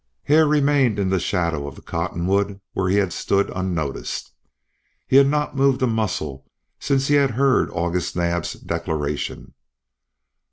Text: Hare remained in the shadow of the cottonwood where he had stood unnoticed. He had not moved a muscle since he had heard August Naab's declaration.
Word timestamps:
Hare 0.23 0.47
remained 0.47 0.97
in 0.97 1.09
the 1.11 1.19
shadow 1.19 1.67
of 1.67 1.75
the 1.75 1.81
cottonwood 1.83 2.59
where 2.73 2.89
he 2.89 2.95
had 2.97 3.13
stood 3.13 3.51
unnoticed. 3.55 4.31
He 5.05 5.17
had 5.17 5.27
not 5.27 5.55
moved 5.55 5.83
a 5.83 5.85
muscle 5.85 6.47
since 6.79 7.07
he 7.07 7.13
had 7.13 7.29
heard 7.37 7.69
August 7.69 8.15
Naab's 8.15 8.53
declaration. 8.53 9.53